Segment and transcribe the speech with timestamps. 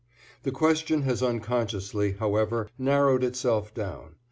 [0.41, 4.15] The question has unconsciously, however, narrowed itself down.